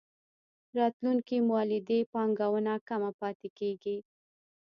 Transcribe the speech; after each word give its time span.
راتلونکې 0.77 1.37
مولدې 1.49 1.99
پانګونه 2.13 2.73
کمه 2.87 3.11
پاتې 3.19 3.47
کېږي. 3.57 3.97